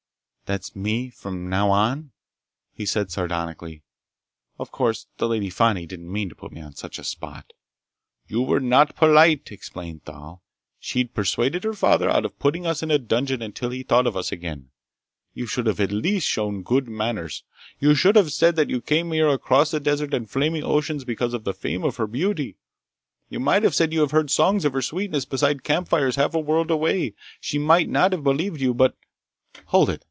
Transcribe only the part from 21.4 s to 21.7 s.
the